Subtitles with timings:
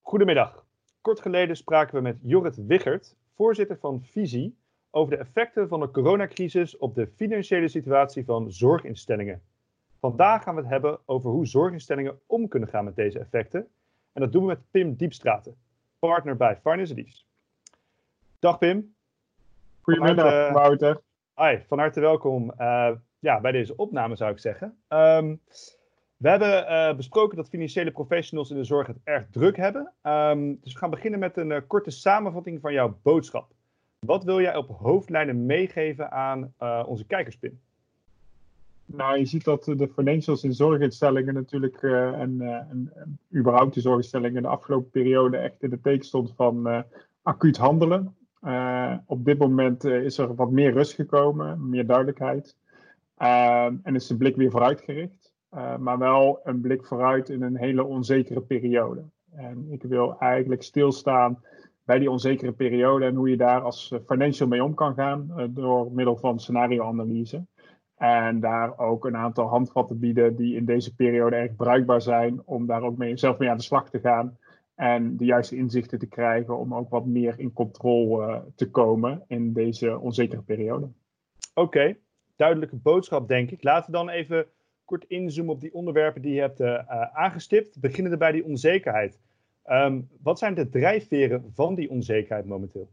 [0.00, 0.64] Goedemiddag.
[1.00, 4.58] Kort geleden spraken we met Jorrit Wichert, voorzitter van Visie,
[4.90, 9.42] over de effecten van de coronacrisis op de financiële situatie van zorginstellingen.
[10.00, 13.68] Vandaag gaan we het hebben over hoe zorginstellingen om kunnen gaan met deze effecten.
[14.12, 15.56] En dat doen we met Pim Diepstraten,
[15.98, 17.06] partner bij Finance
[18.38, 18.94] Dag Pim.
[19.80, 21.00] Goedemiddag, harte, Wouter.
[21.36, 24.78] Hi, van harte welkom uh, ja, bij deze opname zou ik zeggen.
[24.88, 25.40] Um,
[26.20, 29.92] we hebben uh, besproken dat financiële professionals in de zorg het erg druk hebben.
[30.02, 33.52] Um, dus we gaan beginnen met een uh, korte samenvatting van jouw boodschap.
[33.98, 37.60] Wat wil jij op hoofdlijnen meegeven aan uh, onze kijkers, Pim?
[38.86, 44.42] Nou, je ziet dat de financials in zorginstellingen natuurlijk en, en, en, überhaupt de zorginstellingen
[44.42, 46.84] de afgelopen periode echt in de teken stond van
[47.22, 48.16] acuut handelen.
[49.06, 52.56] op dit moment is er wat meer rust gekomen, meer duidelijkheid.
[53.16, 55.19] Ehm, en is de blik weer vooruitgericht.
[55.54, 59.04] Uh, maar wel een blik vooruit in een hele onzekere periode.
[59.32, 61.42] En ik wil eigenlijk stilstaan
[61.84, 65.32] bij die onzekere periode en hoe je daar als eh, financial mee om kan gaan
[65.36, 67.46] uh, door middel van scenarioanalyse.
[67.96, 72.66] En daar ook een aantal handvatten bieden die in deze periode erg bruikbaar zijn om
[72.66, 74.38] daar ook mee, zelf mee aan de slag te gaan.
[74.74, 79.52] En de juiste inzichten te krijgen om ook wat meer in controle te komen in
[79.52, 80.88] deze onzekere periode.
[81.54, 81.96] Oké,
[82.36, 83.62] duidelijke boodschap denk ik.
[83.62, 84.46] Laten we dan even
[84.90, 86.78] kort inzoomen op die onderwerpen die je hebt uh,
[87.12, 87.80] aangestipt.
[87.80, 89.18] Beginnen bij die onzekerheid.
[89.66, 92.88] Um, wat zijn de drijfveren van die onzekerheid momenteel?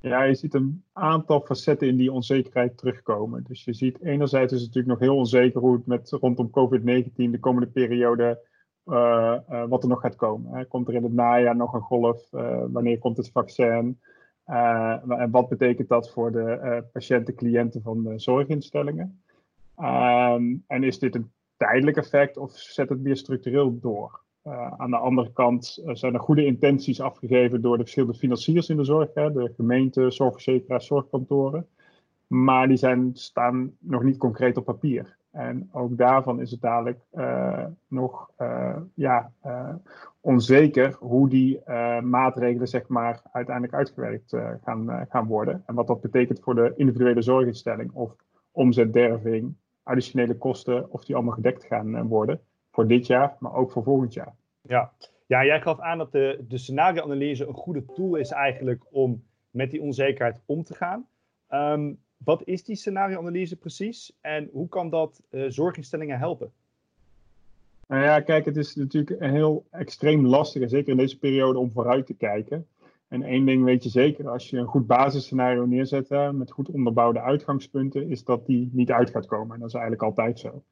[0.00, 3.44] Ja, je ziet een aantal facetten in die onzekerheid terugkomen.
[3.48, 7.12] Dus je ziet enerzijds is het natuurlijk nog heel onzeker hoe het met rondom COVID-19
[7.14, 8.40] de komende periode
[8.86, 10.54] uh, wat er nog gaat komen.
[10.54, 10.64] Hè.
[10.64, 12.28] Komt er in het najaar nog een golf?
[12.70, 14.00] Wanneer komt het vaccin?
[14.44, 19.22] en wat betekent dat voor de patiënten, cliënten van de zorginstellingen?
[19.82, 24.20] Um, en is dit een tijdelijk effect of zet het meer structureel door?
[24.44, 28.68] Uh, aan de andere kant uh, zijn er goede intenties afgegeven door de verschillende financiers
[28.68, 31.66] in de zorg, hè, de gemeente, zorgverzekeraars, zorgkantoren.
[32.26, 35.16] Maar die zijn, staan nog niet concreet op papier.
[35.30, 38.30] En ook daarvan is het dadelijk uh, nog
[38.94, 39.32] ja,
[40.20, 41.60] onzeker hoe die
[42.00, 45.62] maatregelen zeg maar, uiteindelijk uitgewerkt gaan, gaan worden.
[45.66, 48.16] En wat dat betekent voor de individuele zorginstelling of
[48.52, 52.40] omzetderving additionele kosten, of die allemaal gedekt gaan eh, worden.
[52.70, 54.34] Voor dit jaar, maar ook voor volgend jaar.
[54.60, 54.92] Ja,
[55.26, 59.70] ja jij gaf aan dat de, de scenario-analyse een goede tool is eigenlijk om met
[59.70, 61.06] die onzekerheid om te gaan.
[61.50, 66.52] Um, wat is die scenario-analyse precies en hoe kan dat uh, zorginstellingen helpen?
[67.86, 72.06] Nou ja, kijk, het is natuurlijk heel extreem lastig, zeker in deze periode, om vooruit
[72.06, 72.66] te kijken.
[73.10, 77.20] En één ding weet je zeker, als je een goed basisscenario neerzet met goed onderbouwde
[77.20, 79.54] uitgangspunten, is dat die niet uit gaat komen.
[79.54, 80.62] En dat is eigenlijk altijd zo.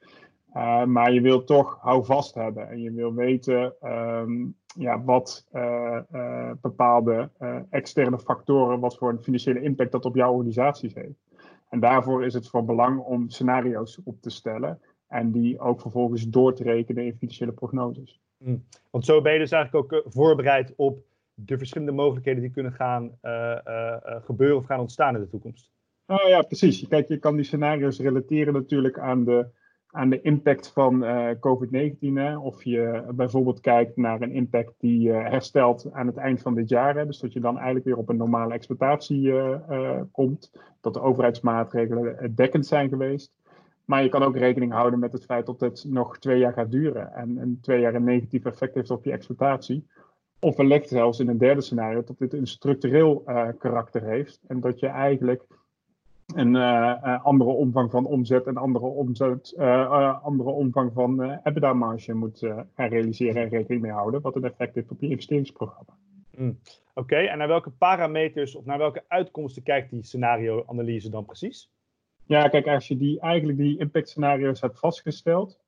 [0.56, 5.98] Uh, maar je wilt toch houvast hebben en je wil weten um, ja, wat uh,
[6.12, 7.30] uh, bepaalde
[7.70, 11.26] externe factoren, wat voor een financiële impact dat op jouw organisaties heeft.
[11.68, 16.28] En daarvoor is het van belang om scenario's op te stellen en die ook vervolgens
[16.28, 18.20] door te rekenen in financiële prognoses.
[18.38, 18.64] Mm.
[18.90, 20.98] Want zo ben je dus eigenlijk ook voorbereid op
[21.44, 25.70] de verschillende mogelijkheden die kunnen gaan uh, uh, gebeuren of gaan ontstaan in de toekomst.
[26.06, 26.88] Oh ja, precies.
[26.88, 29.46] Kijk, je kan die scenario's relateren natuurlijk aan de,
[29.86, 31.04] aan de impact van
[31.40, 32.42] COVID-19.
[32.42, 37.06] Of je bijvoorbeeld kijkt naar een impact die herstelt aan het eind van dit jaar.
[37.06, 39.32] Dus dat je dan eigenlijk weer op een normale exploitatie
[40.12, 40.52] komt.
[40.80, 43.32] Dat de overheidsmaatregelen dekkend zijn geweest.
[43.88, 46.70] Maar je kan ook rekening houden met het feit dat het nog twee jaar gaat
[46.70, 47.12] duren.
[47.12, 49.86] En, en twee jaar een negatief effect heeft op je exploitatie.
[50.40, 54.40] Of wellicht zelfs in een derde scenario dat dit een structureel uh, karakter heeft.
[54.46, 55.44] En dat je eigenlijk
[56.34, 59.58] een uh, andere omvang van omzet en andere, omzet,
[60.22, 62.38] andere omvang van EBITDA-marge moet
[62.74, 64.20] gaan realiseren en rekening mee houden.
[64.20, 65.96] Wat een effect heeft op je investeringsprogramma.
[66.36, 66.58] Mm.
[66.94, 71.70] Oké, en naar welke parameters of naar welke uitkomsten kijkt die scenario-analyse dan precies?
[72.26, 75.58] Ja, kijk, als je die, eigenlijk die impact-scenario's hebt vastgesteld,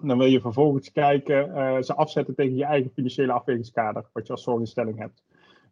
[0.00, 4.32] dan wil je vervolgens kijken, uh, ze afzetten tegen je eigen financiële afwegingskader, wat je
[4.32, 5.24] als zorginstelling hebt.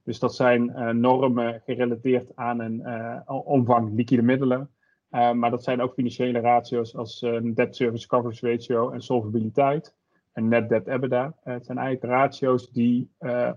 [0.05, 4.71] Dus dat zijn uh, normen gerelateerd aan een uh, omvang liquide middelen.
[5.11, 9.95] maar dat zijn ook financiële ratio's als een debt service coverage ratio en solvabiliteit.
[10.33, 11.35] En net debt EBITDA.
[11.43, 13.11] het zijn eigenlijk ratio's die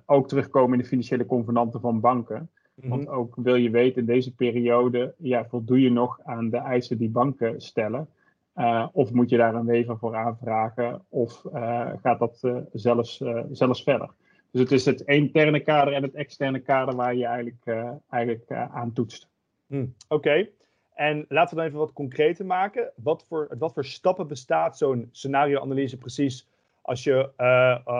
[0.06, 2.50] ook terugkomen in de financiële convenanten van banken.
[2.74, 2.90] Mhm.
[2.90, 6.98] Want ook wil je weten in deze periode, ja, voldoe je nog aan de eisen
[6.98, 8.08] die banken stellen.
[8.56, 11.06] Uh, of moet je daar een wever voor aanvragen?
[11.10, 14.10] Of uh, gaat dat uh, zelfs, zelfs verder?
[14.52, 18.94] Dus het is het interne kader en het externe kader waar je eigenlijk, eigenlijk aan
[18.94, 19.30] toetst.
[19.68, 20.50] Hmm, Oké.
[20.94, 22.92] En laten we dan even wat concreter maken.
[22.96, 26.48] Wat voor, wat voor stappen bestaat zo'n scenario-analyse precies
[26.82, 27.30] als je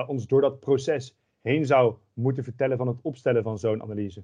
[0.08, 4.24] ons door dat proces heen zou moeten vertellen van het opstellen van zo'n analyse?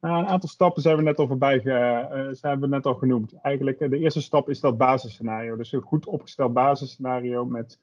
[0.00, 3.34] Nou, een aantal stappen zijn we net al voorbij uh, zijn we net al genoemd.
[3.42, 5.56] Eigenlijk, de eerste stap is dat basisscenario.
[5.56, 7.78] Dus een goed opgesteld basisscenario met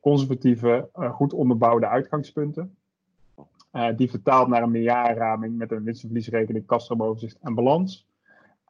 [0.00, 2.76] conservatieve, goed onderbouwde uitgangspunten.
[3.96, 8.06] die vertaalt naar een meerjarenraming met een winst- en verliesrekening, kassabenoverzicht en balans.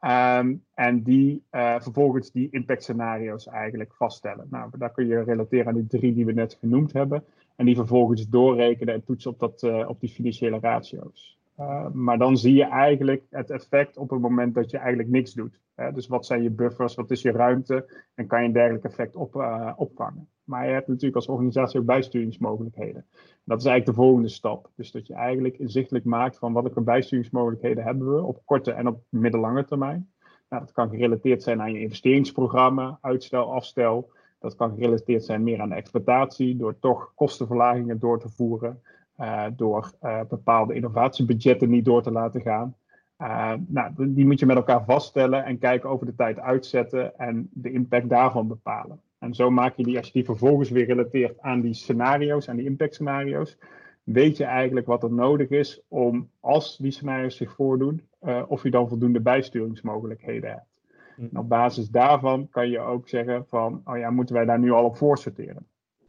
[0.01, 4.47] Um, en die vervolgens die impact scenario's eigenlijk vaststellen.
[4.49, 7.23] Nou, daar kun je relateren aan die drie die we net genoemd hebben.
[7.55, 11.37] En die vervolgens doorrekenen en toetsen op, dat, op die financiële ratio's.
[11.59, 15.33] Uh, maar dan zie je eigenlijk het effect op het moment dat je eigenlijk niks
[15.33, 15.61] doet.
[15.75, 15.91] Hè?
[15.91, 19.15] Dus wat zijn je buffers, wat is je ruimte en kan je een dergelijk effect
[19.15, 19.35] op,
[19.75, 20.29] opvangen.
[20.43, 23.05] Maar je hebt natuurlijk als organisatie ook bijsturingsmogelijkheden.
[23.43, 24.71] Dat is eigenlijk de volgende stap.
[24.75, 29.03] Dus dat je eigenlijk inzichtelijk maakt van welke bijsturingsmogelijkheden hebben we op korte en op
[29.09, 30.09] middellange termijn.
[30.49, 34.11] Nou, dat kan gerelateerd zijn aan je investeringsprogramma, uitstel, afstel.
[34.39, 38.81] Dat kan gerelateerd zijn meer aan de exploitatie, door toch kostenverlagingen door te voeren,
[39.19, 42.75] uh, door uh, bepaalde innovatiebudgetten niet door te laten gaan.
[43.21, 47.49] Uh, nou, die moet je met elkaar vaststellen en kijken over de tijd uitzetten en
[47.51, 49.01] de impact daarvan bepalen.
[49.19, 52.55] En zo maak je die, als je die vervolgens weer relateert aan die scenario's, aan
[52.55, 53.57] die impact scenario's,
[54.03, 58.01] weet je eigenlijk wat er nodig is om, als die scenario's zich voordoen,
[58.47, 60.81] of je dan voldoende bijsturingsmogelijkheden hebt.
[61.15, 61.29] Mm.
[61.31, 64.71] En op basis daarvan kan je ook zeggen van, oh ja, moeten wij daar nu
[64.71, 65.67] al op voorsorteren?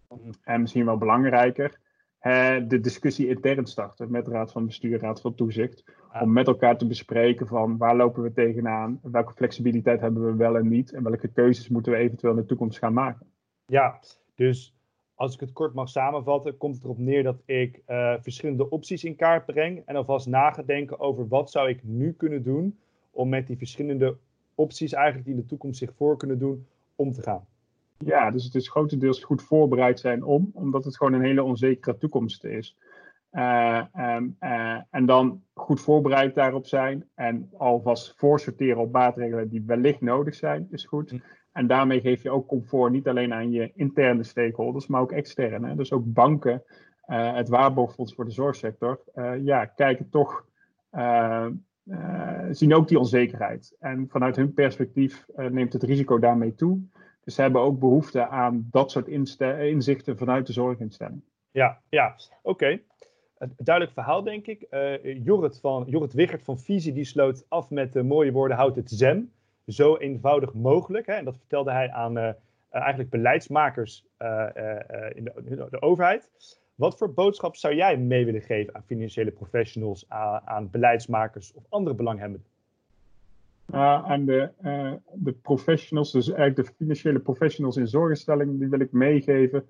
[0.08, 0.30] Mm.
[0.44, 1.78] En misschien wel belangrijker,
[2.68, 5.84] de discussie intern starten met Raad van Bestuur, Raad van Toezicht.
[6.20, 10.56] Om met elkaar te bespreken van waar lopen we tegenaan, welke flexibiliteit hebben we wel
[10.56, 13.26] en niet en welke keuzes moeten we eventueel in de toekomst gaan maken.
[13.66, 14.00] Ja,
[14.34, 14.74] dus
[15.14, 19.04] als ik het kort mag samenvatten, komt het erop neer dat ik uh, verschillende opties
[19.04, 22.78] in kaart breng en alvast nagedenken over wat zou ik nu kunnen doen
[23.10, 24.16] om met die verschillende
[24.54, 26.66] opties eigenlijk die in de toekomst zich voor kunnen doen,
[26.96, 27.46] om te gaan.
[27.98, 31.96] Ja, dus het is grotendeels goed voorbereid zijn om, omdat het gewoon een hele onzekere
[31.96, 32.76] toekomst is.
[33.32, 39.62] Uh, um, uh, en dan goed voorbereid daarop zijn en alvast voorsorteren op maatregelen die
[39.66, 41.10] wellicht nodig zijn, is goed.
[41.10, 41.18] Hm.
[41.52, 45.74] En daarmee geef je ook comfort niet alleen aan je interne stakeholders, maar ook externe.
[45.74, 46.62] Dus ook banken,
[47.06, 49.00] uh, het Waarborgfonds voor de zorgsector,
[49.42, 50.46] ja, kijken toch,
[52.50, 53.76] zien ook die onzekerheid.
[53.78, 56.80] En vanuit hun perspectief neemt het risico daarmee toe.
[57.26, 61.22] Dus ze hebben ook behoefte aan dat soort inzichten vanuit de zorginstelling.
[61.50, 62.16] Ja, ja.
[62.42, 62.80] oké.
[63.56, 64.66] Duidelijk verhaal, denk ik.
[64.70, 68.76] Uh, Jorrit, van, Jorrit Wichert van Visie die sloot af met de mooie woorden: houd
[68.76, 69.32] het ZEM.
[69.66, 71.06] Zo eenvoudig mogelijk.
[71.06, 71.12] Hè?
[71.12, 72.30] En dat vertelde hij aan uh,
[72.70, 74.04] eigenlijk beleidsmakers
[75.14, 76.30] in de, de, overheid.
[76.74, 80.08] Wat voor boodschap zou jij mee willen geven aan financiële professionals,
[80.44, 82.50] aan beleidsmakers of andere belanghebbenden?
[83.70, 88.92] Aan de, uh, de professionals, dus eigenlijk de financiële professionals in zorginstellingen, die wil ik
[88.92, 89.68] meegeven.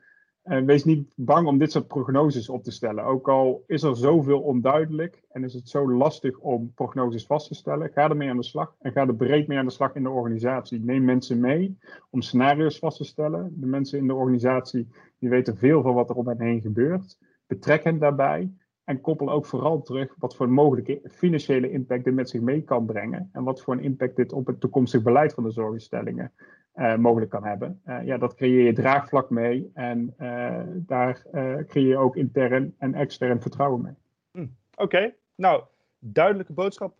[0.64, 3.04] Wees niet bang om dit soort prognoses op te stellen.
[3.04, 7.54] Ook al is er zoveel onduidelijk en is het zo lastig om prognoses vast te
[7.54, 10.02] stellen, ga ermee aan de slag en ga er breed mee aan de slag in
[10.02, 10.80] de organisatie.
[10.80, 11.78] Neem mensen mee
[12.10, 13.52] om scenario's vast te stellen.
[13.60, 14.88] De mensen in de organisatie
[15.18, 17.18] die weten veel van wat er om hen heen gebeurt.
[17.46, 18.50] Betrek hen daarbij.
[18.86, 22.86] En koppel ook vooral terug wat voor mogelijke financiële impact dit met zich mee kan
[22.86, 23.30] brengen.
[23.32, 26.32] En wat voor een impact dit op het toekomstig beleid van de zorginstellingen
[26.74, 27.80] uh, mogelijk kan hebben.
[27.86, 29.70] Uh, ja, dat creëer je draagvlak mee.
[29.74, 31.22] En uh, daar
[31.66, 33.94] creëer je ook intern en extern vertrouwen mee.
[34.30, 35.62] Hm, Oké, nou,
[35.98, 36.96] duidelijke boodschap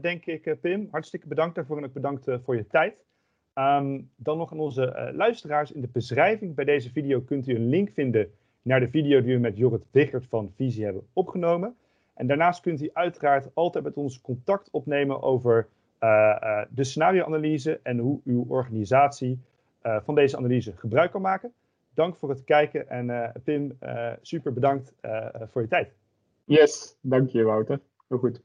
[0.00, 0.88] denk ik, Pim.
[0.90, 3.04] Hartstikke bedankt daarvoor en ook bedankt voor je tijd.
[3.54, 5.72] Um, dan nog aan onze luisteraars.
[5.72, 8.30] In de beschrijving bij deze video kunt u een link vinden
[8.62, 11.76] naar de video die we met Jorrit Wichert van Visie hebben opgenomen.
[12.14, 15.68] En daarnaast kunt u uiteraard altijd met ons contact opnemen over
[16.00, 16.08] uh,
[16.42, 19.38] uh, de scenarioanalyse en hoe uw organisatie
[19.82, 21.52] uh, van deze analyse gebruik kan maken.
[21.94, 23.78] Dank voor het kijken en Pim,
[24.20, 24.94] super bedankt
[25.50, 25.92] voor je tijd.
[26.44, 27.80] Yes, dank je Wouter.
[28.08, 28.42] Heel goed.